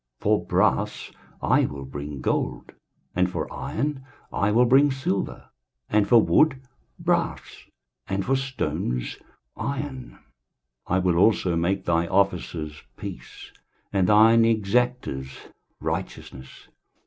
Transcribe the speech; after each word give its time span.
23:060:017 0.21 0.23
For 0.23 0.45
brass 0.47 1.11
I 1.43 1.65
will 1.65 1.85
bring 1.85 2.21
gold, 2.21 2.71
and 3.15 3.29
for 3.29 3.53
iron 3.53 4.03
I 4.33 4.49
will 4.51 4.65
bring 4.65 4.89
silver, 4.91 5.49
and 5.91 6.07
for 6.07 6.19
wood 6.19 6.59
brass, 6.97 7.67
and 8.07 8.25
for 8.25 8.35
stones 8.35 9.19
iron: 9.55 10.17
I 10.87 10.97
will 10.97 11.17
also 11.17 11.55
make 11.55 11.85
thy 11.85 12.07
officers 12.07 12.81
peace, 12.97 13.51
and 13.93 14.07
thine 14.09 14.41
exactors 14.43 15.37
righteousness. 15.79 16.67